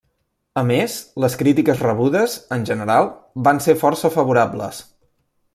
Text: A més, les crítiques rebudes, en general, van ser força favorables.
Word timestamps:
A 0.61 0.61
més, 0.69 0.95
les 1.23 1.35
crítiques 1.41 1.83
rebudes, 1.87 2.39
en 2.57 2.65
general, 2.71 3.13
van 3.49 3.63
ser 3.67 3.79
força 3.85 4.15
favorables. 4.21 4.85